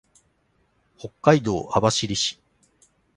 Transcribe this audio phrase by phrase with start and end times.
[0.97, 2.39] 北海道網走市